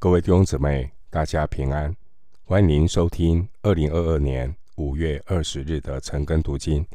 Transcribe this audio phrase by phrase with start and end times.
[0.00, 1.92] 各位弟兄姊妹，大家平安！
[2.44, 6.86] 欢迎您收听二零二二年五月二十日的晨更读经。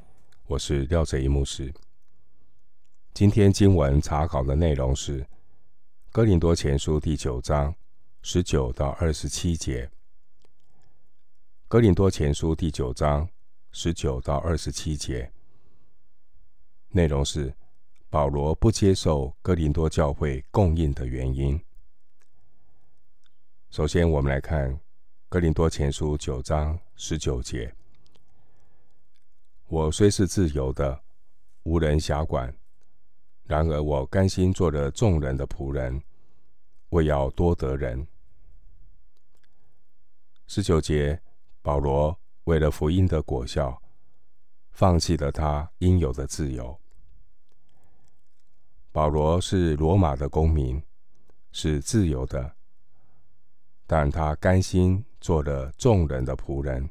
[0.48, 1.74] 我是廖哲一牧师。
[3.14, 5.20] 今天经文查考的内容是
[6.14, 7.76] 《哥林多前书》第九章
[8.22, 9.86] 十九到二十七节。
[11.68, 13.28] 《哥林多前书》第九章
[13.74, 15.30] 十九到二十七节
[16.88, 17.54] 内容是
[18.10, 21.60] 保罗不接受哥林多教会供应的原因。
[23.74, 24.72] 首先，我们来看
[25.28, 27.74] 《哥林多前书》九章十九节
[29.68, 31.02] ：“我虽是自由的，
[31.64, 32.56] 无人辖管，
[33.46, 36.00] 然而我甘心做了众人的仆人，
[36.90, 38.06] 为要多得人。”
[40.46, 41.20] 十九节，
[41.64, 43.82] 保罗为了福音的果效，
[44.70, 46.80] 放弃了他应有的自由。
[48.92, 50.80] 保罗是罗马的公民，
[51.52, 52.56] 是自由的。
[53.96, 56.90] 但他甘心做了众人的仆人。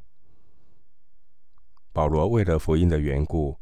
[1.93, 3.59] 保罗为了福音的缘故，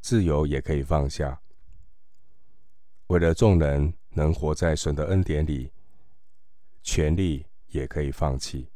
[0.00, 1.40] 自由也可以放下；
[3.08, 5.72] 为了众人能活在神的恩典里，
[6.80, 8.70] 权力也可以放弃。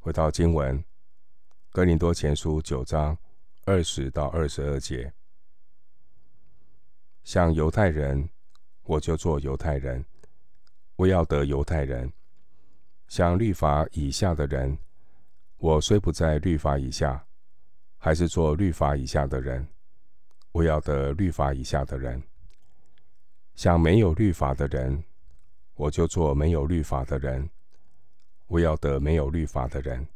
[0.00, 0.76] 回到经文，
[1.70, 3.16] 《哥林多前书》九章
[3.66, 5.12] 二十到二十二节，
[7.22, 8.28] 像犹太人，
[8.82, 10.04] 我就做犹太人。
[11.02, 12.12] 为要得犹太人，
[13.08, 14.78] 像律法以下的人，
[15.56, 17.26] 我虽不在律法以下，
[17.98, 19.66] 还是做律法以下的人。
[20.52, 22.22] 我要得律法以下的人，
[23.56, 25.02] 像没有律法的人，
[25.74, 27.50] 我就做没有律法的人。
[28.46, 30.06] 我要得没有律法的人，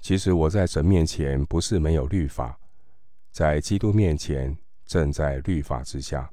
[0.00, 2.58] 其实我在神面前不是没有律法，
[3.30, 6.30] 在基督面前正在律法之下。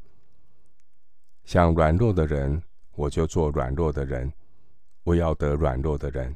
[1.44, 2.64] 像软弱的人。
[2.98, 4.34] 我就做软弱的人，
[5.04, 6.34] 我要得软弱的人；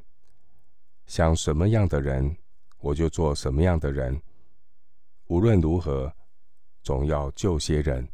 [1.08, 2.38] 想什么样的人，
[2.78, 4.22] 我就做什么样的人。
[5.26, 6.14] 无论如何，
[6.84, 8.08] 总要救些人。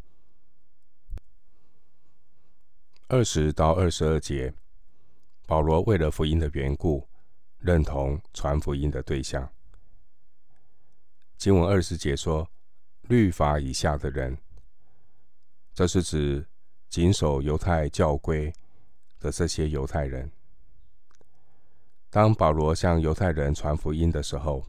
[3.09, 4.53] 二十到二十二节，
[5.45, 7.05] 保罗为了福音的缘故，
[7.59, 9.51] 认同传福音的对象。
[11.35, 12.49] 经文二十节说，
[13.01, 14.37] 律法以下的人，
[15.73, 16.47] 这是指。
[16.89, 18.53] 谨守犹太教规
[19.19, 20.31] 的这些犹太人，
[22.09, 24.65] 当保罗向犹太人传福音的时候，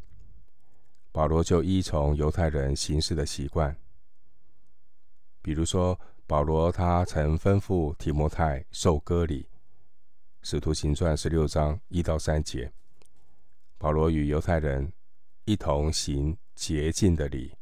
[1.12, 3.76] 保罗就依从犹太人行事的习惯。
[5.40, 9.44] 比如说，保罗他曾吩咐提摩太受割礼，
[10.42, 12.70] 《使徒行传》十六章一到三节。
[13.78, 14.92] 保罗与犹太人
[15.44, 17.50] 一同行洁净的礼，《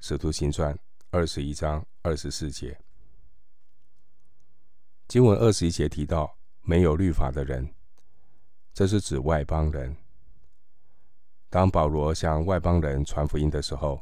[0.00, 0.74] 使徒行传》
[1.10, 2.76] 二十一章二十四节。
[5.10, 7.68] 经文二十一节提到没有律法的人，
[8.72, 9.96] 这是指外邦人。
[11.48, 14.00] 当保罗向外邦人传福音的时候，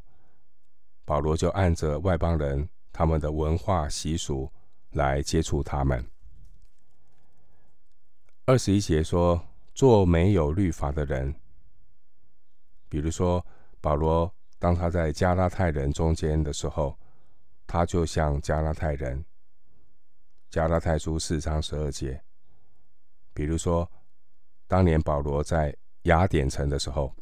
[1.07, 4.53] 保罗就按着外邦人他们的文化习俗
[4.91, 6.07] 来接触他们。
[8.45, 9.43] 二十一节说，
[9.75, 11.35] 做没有律法的人，
[12.91, 13.43] 比如说
[13.81, 16.99] 保罗当他在加拉太人中间的时候，
[17.67, 19.25] 他就像加拉太人。
[20.51, 22.23] 加拉太书四章十二节，
[23.35, 23.91] 比如说，
[24.67, 27.15] 当年保罗在雅典城的时候，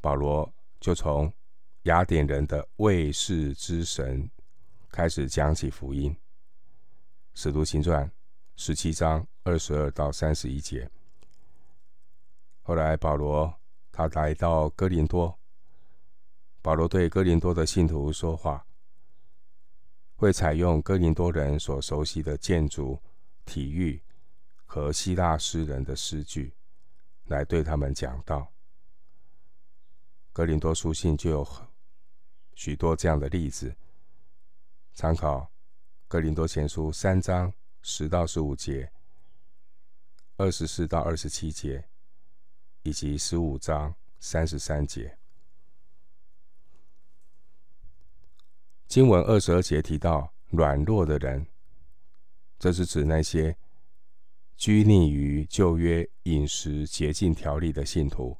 [0.00, 0.48] 保罗
[0.78, 1.32] 就从
[1.82, 4.30] 雅典人的卫士之神
[4.90, 6.16] 开始讲起福音。
[7.34, 8.08] 使徒行传
[8.54, 10.88] 十七章二十二到三十一节。
[12.62, 13.52] 后来保罗
[13.90, 15.36] 他来到哥林多，
[16.62, 18.64] 保罗对哥林多的信徒说话。
[20.18, 23.00] 会采用哥林多人所熟悉的建筑、
[23.44, 24.02] 体育
[24.66, 26.52] 和希腊诗人的诗句，
[27.26, 28.52] 来对他们讲道。
[30.32, 31.48] 哥林多书信就有
[32.56, 33.76] 许多这样的例子，
[34.92, 35.52] 参考
[36.08, 38.90] 哥林多前书三章十到十五节、
[40.36, 41.88] 二十四到二十七节，
[42.82, 45.17] 以及十五章三十三节。
[48.88, 51.46] 经文二十二节提到软弱的人，
[52.58, 53.54] 这是指那些
[54.56, 58.38] 拘泥于旧约饮食洁净条例的信徒。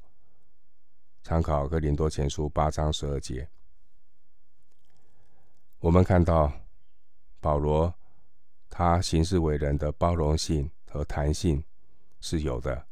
[1.21, 3.47] 参考哥林多前书八章十二节，
[5.77, 6.51] 我们看到
[7.39, 7.93] 保罗
[8.71, 11.63] 他行事为人的包容性和弹性
[12.21, 12.87] 是有的，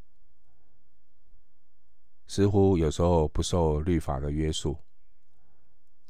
[2.28, 4.78] 似乎有时候不受律法的约束。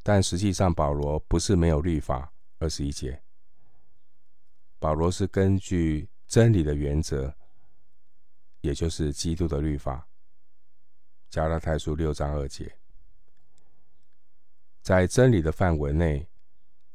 [0.08, 2.32] 但实际上，保罗不是没有律法。
[2.60, 3.22] 二十一节，
[4.80, 7.36] 保罗是根据真理的原则，
[8.62, 10.08] 也就是基督的律法。
[11.30, 12.78] 加拉太书六章二节，
[14.82, 16.26] 在真理的范围内，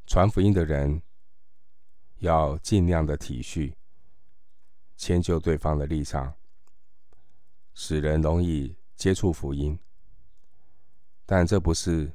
[0.06, 1.02] 传福音的人
[2.20, 3.74] 要尽量的体恤、
[4.96, 6.32] 迁就对方的立场，
[7.74, 9.78] 使人容易接触福音。
[11.26, 12.10] 但这不是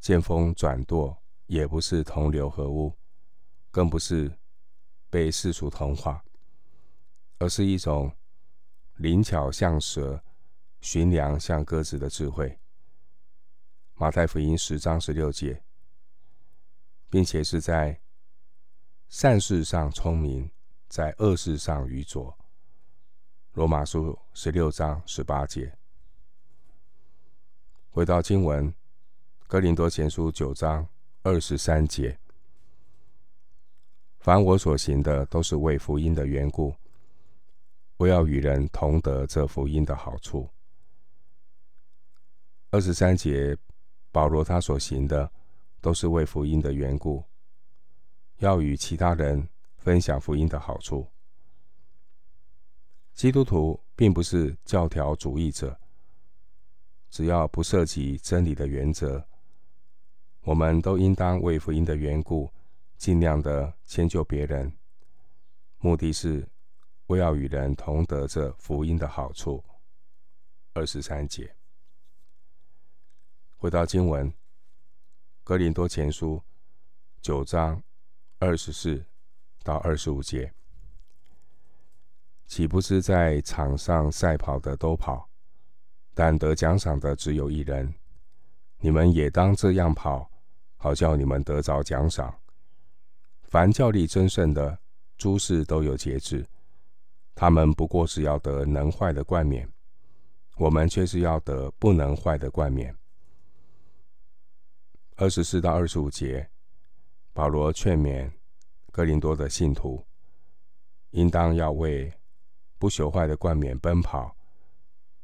[0.00, 1.16] 见风转舵，
[1.46, 2.92] 也不是同流合污，
[3.70, 4.38] 更不是
[5.10, 6.24] 被世俗同化，
[7.38, 8.14] 而是一种
[8.96, 10.22] 灵巧像蛇、
[10.80, 12.58] 寻良像鸽子的智慧。
[13.94, 15.62] 马太福音十章十六节，
[17.08, 18.00] 并且是在
[19.08, 20.50] 善事上聪明，
[20.88, 22.36] 在恶事上愚拙。
[23.54, 25.78] 罗马书十六章十八节。
[27.88, 28.70] 回到经文，
[29.48, 30.84] 《哥林多前书》九章
[31.22, 32.18] 二十三节：
[34.18, 36.74] 凡我所行的，都是为福音的缘故，
[37.96, 40.50] 我要与人同得这福音的好处。
[42.72, 43.56] 二十三节，
[44.10, 45.30] 保罗他所行的，
[45.80, 47.22] 都是为福音的缘故，
[48.38, 51.06] 要与其他人分享福音的好处。
[53.14, 55.78] 基督徒并不是教条主义者。
[57.08, 59.24] 只要不涉及真理的原则，
[60.46, 62.48] 我们都应当为福音的缘故，
[62.96, 64.72] 尽量的迁就别人，
[65.80, 66.48] 目的是
[67.08, 69.64] 为要与人同得这福音的好处。
[70.72, 71.52] 二十三节，
[73.56, 74.30] 回到经文，
[75.42, 76.36] 《哥林多前书》
[77.20, 77.82] 九章
[78.38, 79.04] 二十四
[79.64, 80.54] 到二十五节，
[82.46, 85.28] 岂不是在场上赛跑的都跑？
[86.14, 87.92] 但得奖赏的只有一人，
[88.78, 90.30] 你们也当这样跑，
[90.86, 92.32] 好叫你们得着奖赏。
[93.42, 94.78] 凡教力争胜的，
[95.18, 96.46] 诸事都有节制，
[97.34, 99.68] 他们不过是要得能坏的冠冕，
[100.58, 102.96] 我们却是要得不能坏的冠冕。
[105.16, 106.48] 二十四到二十五节，
[107.32, 108.30] 保罗劝勉
[108.92, 110.06] 哥林多的信徒，
[111.10, 112.12] 应当要为
[112.78, 114.36] 不朽坏的冠冕奔跑，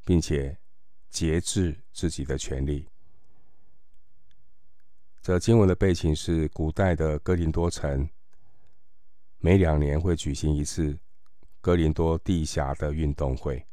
[0.04, 0.58] 并且。
[1.12, 2.88] 节制自己的权利。
[5.22, 8.08] 这经文的背景是古代的哥林多城，
[9.38, 10.98] 每两年会举行一次
[11.60, 13.64] 哥林多地下的运动会，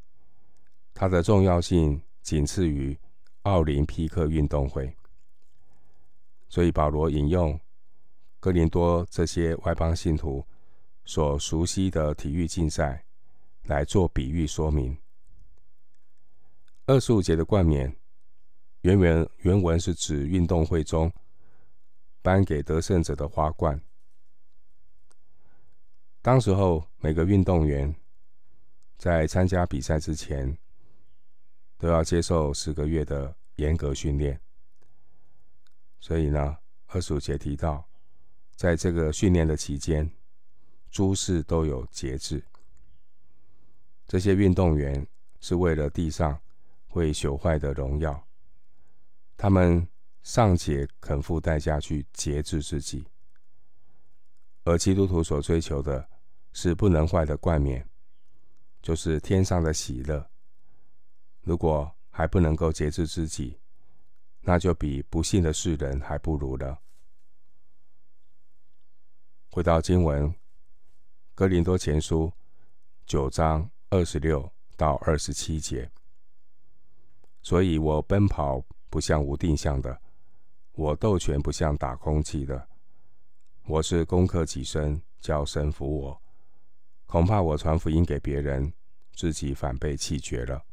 [0.93, 2.95] 它的重要性仅次于
[3.41, 4.95] 奥林匹克运动会。
[6.49, 7.59] 所以保罗引用
[8.39, 10.45] 哥林多这些外邦信徒
[11.03, 13.03] 所熟悉的体育竞赛
[13.63, 14.95] 来做比喻说明。
[16.85, 17.91] 二十五节的冠冕，
[18.81, 21.11] 原文原文是指运动会中
[22.21, 23.79] 颁给得胜者的花冠。
[26.21, 27.95] 当时候，每个运动员
[28.97, 30.57] 在参加比赛之前，
[31.77, 34.39] 都要接受十个月的严格训练。
[35.99, 36.57] 所以呢，
[36.87, 37.87] 二十五节提到，
[38.55, 40.11] 在这个训练的期间，
[40.91, 42.43] 诸事都有节制。
[44.07, 45.07] 这些运动员
[45.39, 46.39] 是为了地上。
[46.91, 48.27] 会朽坏的荣耀，
[49.37, 49.87] 他们
[50.23, 53.05] 尚且肯付代价去节制自己，
[54.63, 56.07] 而基督徒所追求的
[56.53, 57.87] 是不能坏的冠冕，
[58.81, 60.29] 就是天上的喜乐。
[61.41, 63.57] 如果还不能够节制自己，
[64.41, 66.79] 那就比不信的世人还不如了。
[69.51, 70.29] 回到经文，
[71.33, 72.25] 《哥林多前书》
[73.05, 75.89] 九章二十六到二十七节。
[77.41, 79.99] 所以我奔跑不像无定向的，
[80.79, 82.69] 我斗拳不像打空气的，
[83.65, 86.21] 我是攻克己身，叫神服我。
[87.05, 88.71] 恐怕我传福音给别人，
[89.11, 90.63] 自己反被弃绝了。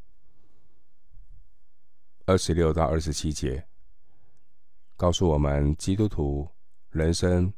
[2.25, 3.67] 二十六到二十七节
[4.95, 6.49] 告诉我们，基督徒
[6.89, 7.53] 人生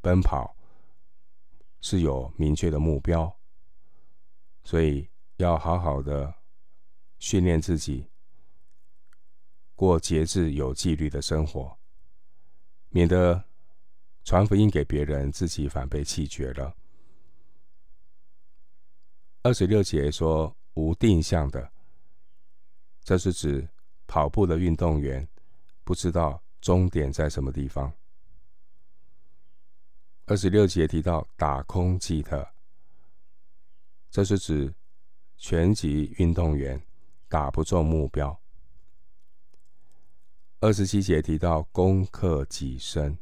[0.00, 0.56] 奔跑
[1.82, 3.30] 是有明确的目标，
[4.64, 6.34] 所以要好好的
[7.18, 8.06] 训练自己。
[9.74, 11.78] 过节制、有纪律的生活，
[12.90, 13.42] 免得
[14.24, 16.76] 传福音给别人，自己反被弃绝了。
[19.42, 21.70] 二十六节说无定向的，
[23.02, 23.68] 这是指
[24.06, 25.26] 跑步的运动员
[25.84, 27.92] 不知道终点在什么地方。
[30.26, 32.52] 二十六节提到打空气的，
[34.10, 34.72] 这是指
[35.36, 36.80] 拳击运动员
[37.28, 38.39] 打不中目标。
[40.62, 43.16] 二十七节提到攻克己身，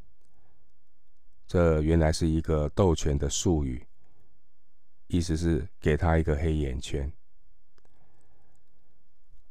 [1.46, 3.86] 这原来是一个斗拳的术语，
[5.06, 7.12] 意思是给他一个黑眼圈。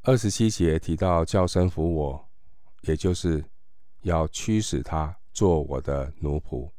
[0.01, 2.29] 二十七节提到叫声服我，
[2.81, 3.45] 也就是
[4.01, 6.69] 要驱使他做我的奴仆。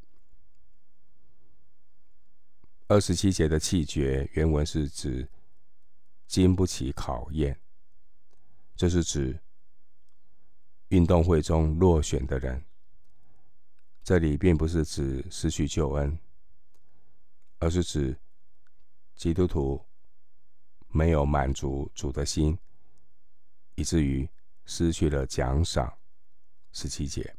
[2.87, 5.27] 二十七节的气绝原文是指
[6.27, 7.59] 经不起考验，
[8.75, 9.39] 这是指
[10.89, 12.63] 运动会中落选的人。
[14.03, 16.17] 这里并不是指失去救恩，
[17.57, 18.15] 而是指
[19.15, 19.83] 基督徒
[20.87, 22.57] 没有满足主的心。
[23.75, 24.29] 以至于
[24.65, 25.97] 失去了奖赏。
[26.73, 27.33] 十七节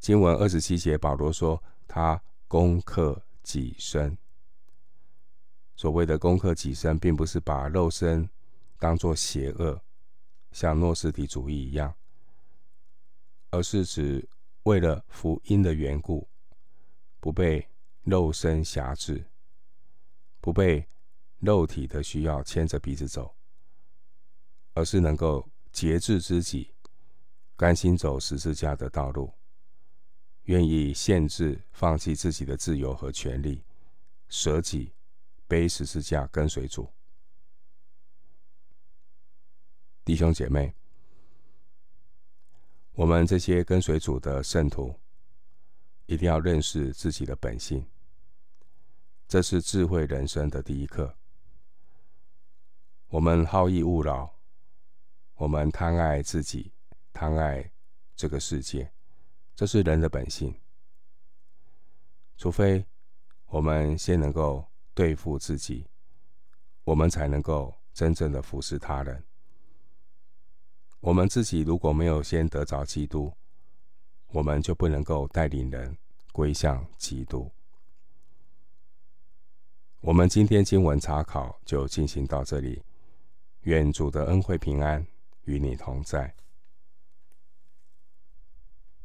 [0.00, 4.16] 经文二十七节，保罗说他攻克己身。
[5.76, 8.28] 所谓的攻克己身，并不是把肉身
[8.78, 9.80] 当作邪恶，
[10.52, 11.94] 像诺斯底主义一样，
[13.50, 14.28] 而是指
[14.62, 16.28] 为了福音的缘故，
[17.18, 17.66] 不被
[18.04, 19.24] 肉身辖制，
[20.40, 20.86] 不被
[21.38, 23.34] 肉体的需要牵着鼻子走。
[24.74, 26.72] 而是能够节制自己，
[27.56, 29.30] 甘心走十字架的道路，
[30.44, 33.62] 愿意限制、放弃自己的自由和权利，
[34.28, 34.94] 舍己
[35.46, 36.90] 背十字架跟随主。
[40.04, 40.74] 弟兄姐妹，
[42.94, 44.98] 我们这些跟随主的圣徒，
[46.06, 47.86] 一定要认识自己的本性，
[49.28, 51.16] 这是智慧人生的第一课。
[53.10, 54.28] 我们好逸恶劳。
[55.34, 56.72] 我们贪爱自己，
[57.12, 57.72] 贪爱
[58.14, 58.92] 这个世界，
[59.54, 60.54] 这是人的本性。
[62.36, 62.84] 除非
[63.46, 65.88] 我们先能够对付自己，
[66.84, 69.24] 我们才能够真正的服侍他人。
[71.02, 73.32] 我们自己如果没有先得着基督，
[74.28, 75.98] 我们就不能够带领人
[76.30, 77.50] 归向基督。
[80.00, 82.80] 我们今天经文查考就进行到这里，
[83.62, 85.04] 愿主的恩惠平安
[85.44, 86.32] 与你同在。